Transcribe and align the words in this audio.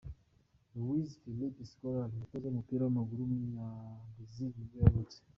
Luiz 0.77 1.09
Felipe 1.21 1.61
Scolari, 1.71 2.13
umutoza 2.13 2.45
w’umupira 2.47 2.81
w’amaguru 2.83 3.19
w’umunyabrazil 3.21 4.49
nibwo 4.55 4.77
yavutse. 4.85 5.17